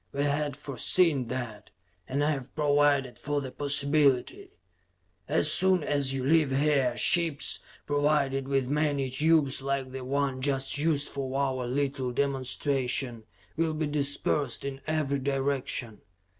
[0.13, 1.69] We had foreseen that,
[2.09, 4.49] and have provided for the possibility.
[5.27, 10.79] "As soon as you leave here, ships, provided with many tubes like the one just
[10.79, 13.25] used for our little demonstration,
[13.55, 16.01] will be dispersed in every direction.